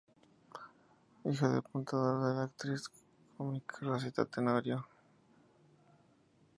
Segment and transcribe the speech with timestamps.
[1.23, 2.89] Hija de un apuntador y de la actriz
[3.37, 4.83] cómica Rosita Tenorio.